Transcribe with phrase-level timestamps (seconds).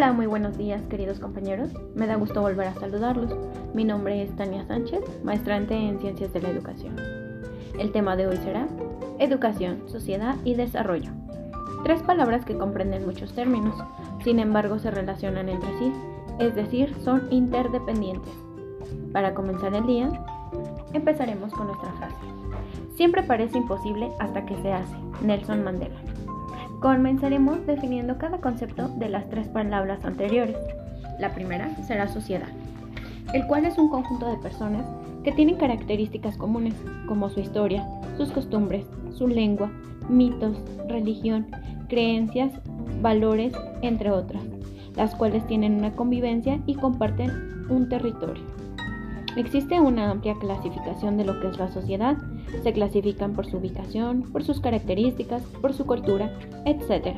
[0.00, 1.72] Hola, muy buenos días queridos compañeros.
[1.94, 3.36] Me da gusto volver a saludarlos.
[3.74, 6.96] Mi nombre es Tania Sánchez, maestrante en Ciencias de la Educación.
[7.78, 8.66] El tema de hoy será
[9.18, 11.10] Educación, Sociedad y Desarrollo.
[11.84, 13.74] Tres palabras que comprenden muchos términos,
[14.24, 15.92] sin embargo se relacionan entre sí,
[16.38, 18.32] es decir, son interdependientes.
[19.12, 20.10] Para comenzar el día,
[20.94, 22.16] empezaremos con nuestra frase.
[22.96, 24.96] Siempre parece imposible hasta que se hace.
[25.20, 26.00] Nelson Mandela.
[26.80, 30.56] Comenzaremos definiendo cada concepto de las tres palabras anteriores.
[31.18, 32.48] La primera será sociedad,
[33.34, 34.86] el cual es un conjunto de personas
[35.22, 36.74] que tienen características comunes,
[37.06, 39.70] como su historia, sus costumbres, su lengua,
[40.08, 40.56] mitos,
[40.88, 41.48] religión,
[41.90, 42.50] creencias,
[43.02, 44.42] valores, entre otras,
[44.96, 48.42] las cuales tienen una convivencia y comparten un territorio.
[49.36, 52.16] Existe una amplia clasificación de lo que es la sociedad.
[52.62, 56.30] Se clasifican por su ubicación, por sus características, por su cultura,
[56.66, 57.16] etc.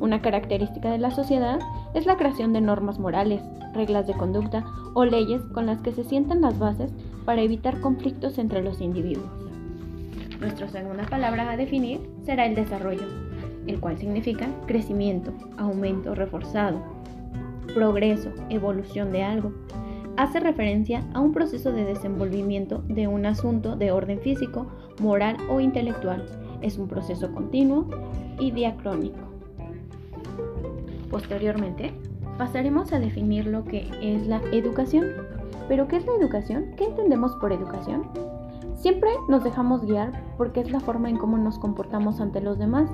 [0.00, 1.58] Una característica de la sociedad
[1.94, 3.42] es la creación de normas morales,
[3.74, 6.92] reglas de conducta o leyes con las que se sientan las bases
[7.24, 9.28] para evitar conflictos entre los individuos.
[10.40, 13.06] Nuestra segunda palabra a definir será el desarrollo,
[13.66, 16.80] el cual significa crecimiento, aumento reforzado,
[17.74, 19.52] progreso, evolución de algo,
[20.18, 24.66] hace referencia a un proceso de desenvolvimiento de un asunto de orden físico,
[25.00, 26.26] moral o intelectual.
[26.60, 27.86] Es un proceso continuo
[28.40, 29.20] y diacrónico.
[31.08, 31.92] Posteriormente,
[32.36, 35.06] pasaremos a definir lo que es la educación.
[35.68, 36.72] ¿Pero qué es la educación?
[36.76, 38.02] ¿Qué entendemos por educación?
[38.74, 42.90] Siempre nos dejamos guiar porque es la forma en cómo nos comportamos ante los demás.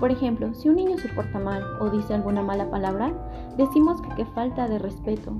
[0.00, 3.12] Por ejemplo, si un niño se porta mal o dice alguna mala palabra,
[3.58, 5.32] decimos que, falta de respeto,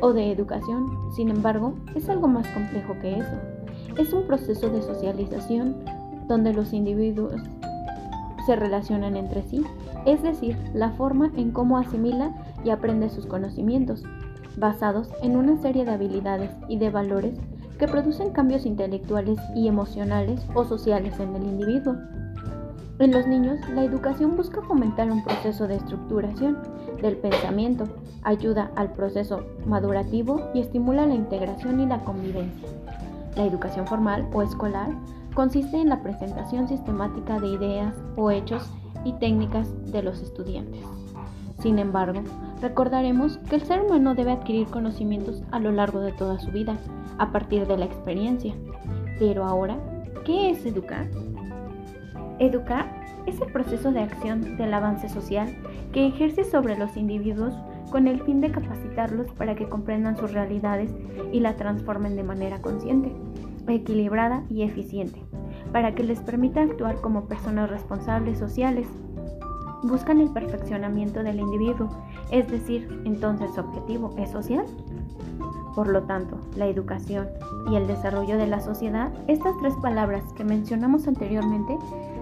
[0.00, 0.86] o de educación.
[1.14, 3.36] Sin embargo, es algo más complejo que eso.
[3.98, 5.76] Es un proceso de socialización
[6.28, 7.34] donde los individuos
[8.46, 9.64] se relacionan entre sí,
[10.06, 14.02] es decir, la forma en cómo asimila y aprende sus conocimientos,
[14.56, 17.38] basados en una serie de habilidades y de valores
[17.78, 21.96] que producen cambios intelectuales y emocionales o sociales en el individuo.
[23.00, 26.58] En los niños, la educación busca fomentar un proceso de estructuración
[27.00, 27.84] del pensamiento,
[28.24, 32.68] ayuda al proceso madurativo y estimula la integración y la convivencia.
[33.36, 34.90] La educación formal o escolar
[35.32, 38.70] consiste en la presentación sistemática de ideas o hechos
[39.06, 40.82] y técnicas de los estudiantes.
[41.58, 42.20] Sin embargo,
[42.60, 46.76] recordaremos que el ser humano debe adquirir conocimientos a lo largo de toda su vida,
[47.16, 48.54] a partir de la experiencia.
[49.18, 49.78] Pero ahora,
[50.26, 51.08] ¿qué es educar?
[52.40, 52.90] Educar
[53.26, 55.54] es el proceso de acción del avance social
[55.92, 57.54] que ejerce sobre los individuos
[57.90, 60.90] con el fin de capacitarlos para que comprendan sus realidades
[61.32, 63.12] y la transformen de manera consciente,
[63.68, 65.22] equilibrada y eficiente,
[65.70, 68.88] para que les permita actuar como personas responsables sociales.
[69.82, 71.90] Buscan el perfeccionamiento del individuo,
[72.30, 74.64] es decir, entonces su objetivo es social.
[75.74, 77.28] Por lo tanto, la educación
[77.70, 81.76] y el desarrollo de la sociedad, estas tres palabras que mencionamos anteriormente,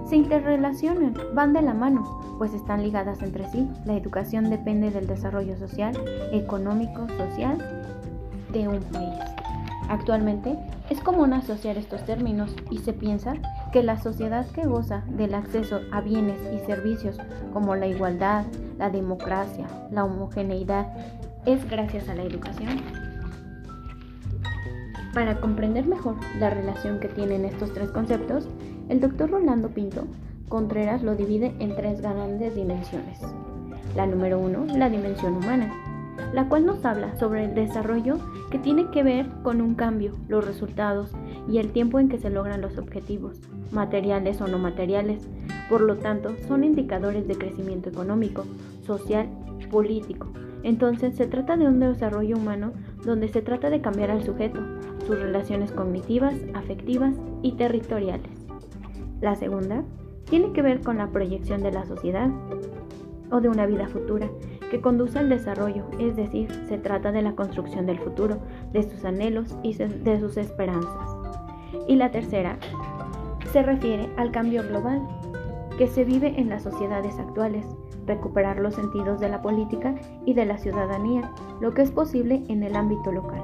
[0.08, 3.68] se interrelacionan, van de la mano, pues están ligadas entre sí.
[3.84, 5.94] La educación depende del desarrollo social,
[6.32, 7.58] económico, social
[8.52, 9.18] de un país.
[9.88, 10.58] Actualmente
[10.90, 13.34] es común asociar estos términos y se piensa
[13.72, 17.18] que la sociedad que goza del acceso a bienes y servicios
[17.52, 18.44] como la igualdad,
[18.78, 20.88] la democracia, la homogeneidad,
[21.46, 22.80] es gracias a la educación.
[25.14, 28.46] Para comprender mejor la relación que tienen estos tres conceptos,
[28.88, 30.04] el doctor Rolando Pinto
[30.48, 33.20] Contreras lo divide en tres grandes dimensiones.
[33.94, 35.70] La número uno, la dimensión humana,
[36.32, 38.18] la cual nos habla sobre el desarrollo
[38.50, 41.12] que tiene que ver con un cambio, los resultados
[41.50, 43.40] y el tiempo en que se logran los objetivos,
[43.72, 45.28] materiales o no materiales.
[45.68, 48.44] Por lo tanto, son indicadores de crecimiento económico,
[48.86, 49.28] social,
[49.70, 50.28] político.
[50.62, 52.72] Entonces, se trata de un desarrollo humano
[53.04, 54.60] donde se trata de cambiar al sujeto,
[55.06, 58.37] sus relaciones cognitivas, afectivas y territoriales.
[59.20, 59.84] La segunda
[60.24, 62.30] tiene que ver con la proyección de la sociedad
[63.30, 64.28] o de una vida futura
[64.70, 68.38] que conduce al desarrollo, es decir, se trata de la construcción del futuro,
[68.72, 71.16] de sus anhelos y de sus esperanzas.
[71.86, 72.58] Y la tercera
[73.52, 75.00] se refiere al cambio global
[75.78, 77.64] que se vive en las sociedades actuales,
[78.06, 79.94] recuperar los sentidos de la política
[80.24, 83.42] y de la ciudadanía, lo que es posible en el ámbito local.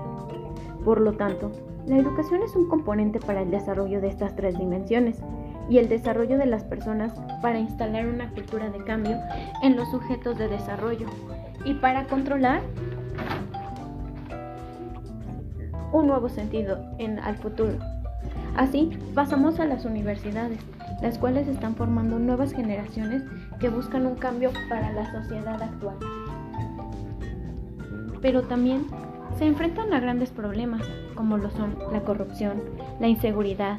[0.85, 1.51] Por lo tanto,
[1.87, 5.23] la educación es un componente para el desarrollo de estas tres dimensiones
[5.69, 7.13] y el desarrollo de las personas
[7.43, 9.19] para instalar una cultura de cambio
[9.63, 11.07] en los sujetos de desarrollo
[11.65, 12.63] y para controlar
[15.93, 17.79] un nuevo sentido en al futuro.
[18.57, 20.59] Así, pasamos a las universidades,
[21.03, 23.23] las cuales están formando nuevas generaciones
[23.59, 25.97] que buscan un cambio para la sociedad actual.
[28.21, 28.87] Pero también
[29.39, 30.83] se enfrentan a grandes problemas,
[31.15, 32.63] como lo son la corrupción,
[33.01, 33.79] la inseguridad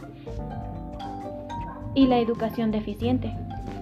[1.96, 3.34] y la educación deficiente,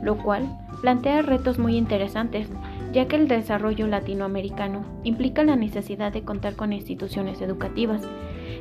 [0.02, 0.48] lo cual
[0.82, 2.48] plantea retos muy interesantes,
[2.94, 8.02] ya que el desarrollo latinoamericano implica la necesidad de contar con instituciones educativas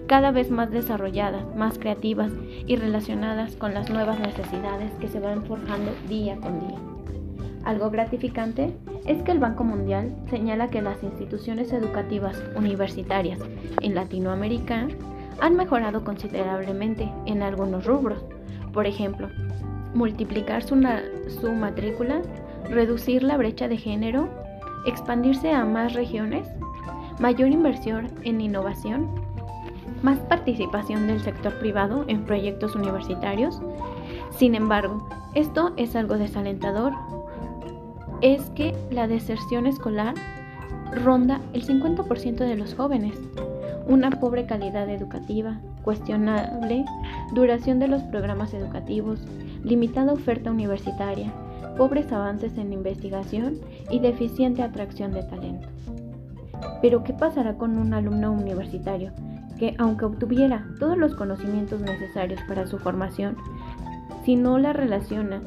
[0.07, 2.33] cada vez más desarrolladas, más creativas
[2.67, 6.79] y relacionadas con las nuevas necesidades que se van forjando día con día.
[7.65, 8.75] Algo gratificante
[9.07, 13.39] es que el Banco Mundial señala que las instituciones educativas universitarias
[13.81, 14.89] en Latinoamérica
[15.41, 18.25] han mejorado considerablemente en algunos rubros.
[18.73, 19.29] Por ejemplo,
[19.95, 20.77] multiplicar su,
[21.53, 22.23] matrícula,
[22.69, 24.29] reducir la brecha de género,
[24.87, 26.49] expandirse a más regiones,
[27.19, 29.09] mayor inversión en innovación,
[30.03, 33.61] más participación del sector privado en proyectos universitarios.
[34.31, 36.93] Sin embargo, esto es algo desalentador,
[38.23, 40.15] es que la deserción escolar
[41.05, 43.19] ronda el 50% de los jóvenes,
[43.87, 46.85] una pobre calidad educativa, cuestionable
[47.35, 49.21] duración de los programas educativos,
[49.65, 51.33] limitada oferta universitaria,
[51.77, 53.59] pobres avances en investigación
[53.91, 55.69] y deficiente atracción de talento.
[56.81, 59.13] Pero ¿qué pasará con un alumno universitario
[59.59, 63.37] que, aunque obtuviera todos los conocimientos necesarios para su formación,
[64.25, 65.43] si no la relaciona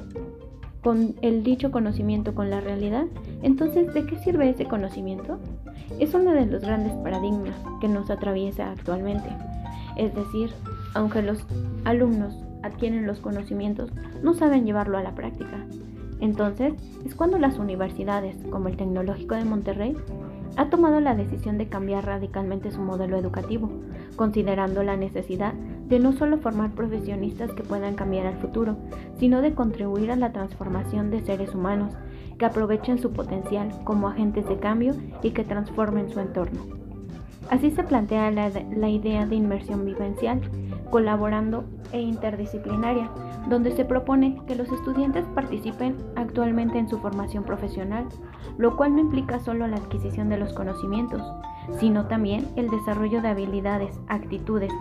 [0.81, 3.05] con el dicho conocimiento con la realidad,
[3.41, 5.39] entonces ¿de qué sirve ese conocimiento?
[5.99, 9.29] Es uno de los grandes paradigmas que nos atraviesa actualmente.
[9.95, 10.51] Es decir,
[10.93, 11.45] aunque los
[11.83, 13.91] alumnos adquieren los conocimientos,
[14.23, 15.65] no saben llevarlo a la práctica.
[16.19, 16.73] Entonces,
[17.05, 19.95] es cuando las universidades, como el Tecnológico de Monterrey,
[20.57, 23.69] ha tomado la decisión de cambiar radicalmente su modelo educativo,
[24.15, 28.77] considerando la necesidad de no solo formar profesionistas que puedan cambiar al futuro,
[29.19, 31.93] sino de contribuir a la transformación de seres humanos
[32.37, 36.61] que aprovechen su potencial como agentes de cambio y que transformen su entorno.
[37.49, 40.41] Así se plantea la, la idea de inmersión vivencial,
[40.89, 43.09] colaborando e interdisciplinaria,
[43.49, 48.05] donde se propone que los estudiantes participen actualmente en su formación profesional,
[48.57, 51.21] lo cual no implica solo la adquisición de los conocimientos,
[51.79, 54.71] sino también el desarrollo de habilidades, actitudes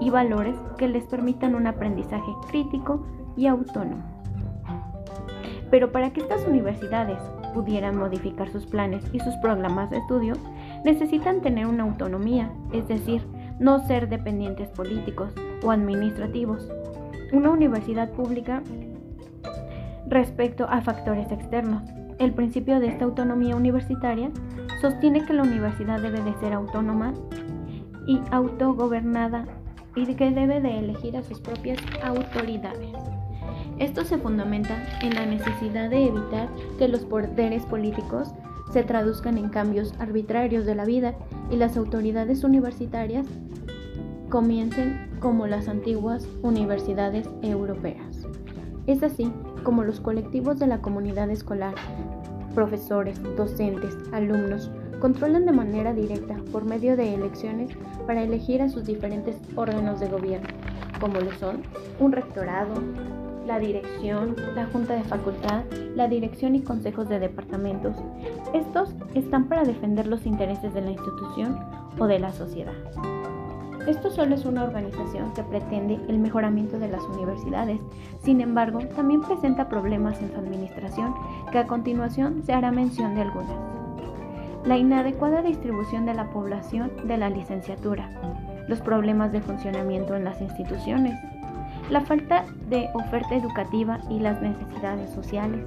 [0.00, 4.19] y valores que les permitan un aprendizaje crítico y autónomo.
[5.70, 7.18] Pero para que estas universidades
[7.54, 10.34] pudieran modificar sus planes y sus programas de estudio,
[10.84, 13.26] necesitan tener una autonomía, es decir,
[13.58, 15.32] no ser dependientes políticos
[15.62, 16.68] o administrativos.
[17.32, 18.62] Una universidad pública
[20.08, 21.82] respecto a factores externos.
[22.18, 24.30] El principio de esta autonomía universitaria
[24.80, 27.14] sostiene que la universidad debe de ser autónoma
[28.06, 29.44] y autogobernada
[29.94, 33.09] y que debe de elegir a sus propias autoridades.
[33.80, 38.28] Esto se fundamenta en la necesidad de evitar que los poderes políticos
[38.74, 41.14] se traduzcan en cambios arbitrarios de la vida
[41.50, 43.26] y las autoridades universitarias
[44.28, 48.26] comiencen como las antiguas universidades europeas.
[48.86, 49.32] Es así
[49.64, 51.74] como los colectivos de la comunidad escolar,
[52.54, 54.70] profesores, docentes, alumnos,
[55.00, 57.70] controlan de manera directa por medio de elecciones
[58.06, 60.48] para elegir a sus diferentes órganos de gobierno,
[61.00, 61.62] como lo son
[61.98, 62.74] un rectorado,
[63.46, 67.96] la dirección, la junta de facultad, la dirección y consejos de departamentos.
[68.54, 71.58] Estos están para defender los intereses de la institución
[71.98, 72.74] o de la sociedad.
[73.86, 77.80] Esto solo es una organización que pretende el mejoramiento de las universidades,
[78.22, 81.14] sin embargo, también presenta problemas en su administración,
[81.50, 83.56] que a continuación se hará mención de algunas.
[84.64, 88.10] La inadecuada distribución de la población de la licenciatura,
[88.68, 91.18] los problemas de funcionamiento en las instituciones,
[91.90, 95.66] la falta de oferta educativa y las necesidades sociales,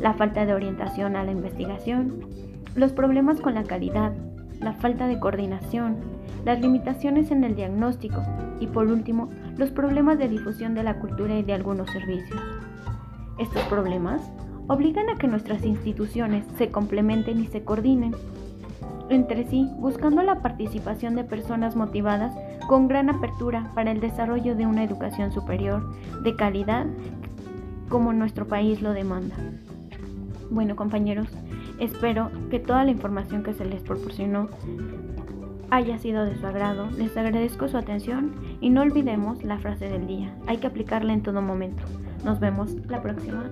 [0.00, 2.26] la falta de orientación a la investigación,
[2.74, 4.12] los problemas con la calidad,
[4.60, 5.96] la falta de coordinación,
[6.44, 8.22] las limitaciones en el diagnóstico
[8.58, 12.40] y por último los problemas de difusión de la cultura y de algunos servicios.
[13.38, 14.22] Estos problemas
[14.66, 18.14] obligan a que nuestras instituciones se complementen y se coordinen
[19.10, 22.34] entre sí, buscando la participación de personas motivadas
[22.66, 25.84] con gran apertura para el desarrollo de una educación superior
[26.22, 26.86] de calidad
[27.88, 29.36] como nuestro país lo demanda.
[30.50, 31.28] Bueno compañeros,
[31.78, 34.48] espero que toda la información que se les proporcionó
[35.70, 36.88] haya sido de su agrado.
[36.96, 40.34] Les agradezco su atención y no olvidemos la frase del día.
[40.46, 41.82] Hay que aplicarla en todo momento.
[42.24, 43.44] Nos vemos la próxima.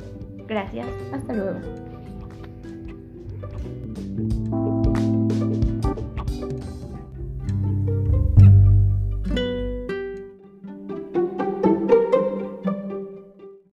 [0.47, 0.87] Gracias.
[1.13, 1.59] Hasta luego.